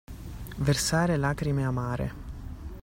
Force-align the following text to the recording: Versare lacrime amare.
Versare 0.65 1.15
lacrime 1.15 1.63
amare. 1.63 2.13